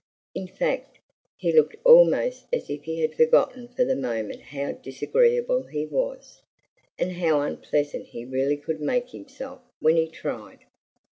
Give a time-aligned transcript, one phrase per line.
[0.33, 0.97] In fact,
[1.37, 6.41] he looked almost as if he had forgotten for the moment how disagreeable he was,
[6.97, 10.61] and how unpleasant he really could make himself when he tried.